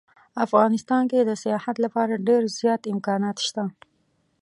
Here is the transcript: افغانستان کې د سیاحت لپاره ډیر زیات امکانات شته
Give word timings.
افغانستان 0.45 1.03
کې 1.11 1.19
د 1.23 1.31
سیاحت 1.43 1.75
لپاره 1.85 2.23
ډیر 2.27 2.41
زیات 2.57 2.81
امکانات 2.93 3.37
شته 3.47 3.63